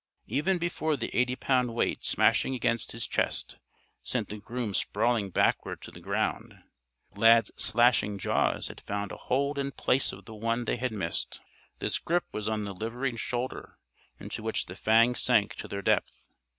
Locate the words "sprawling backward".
4.73-5.79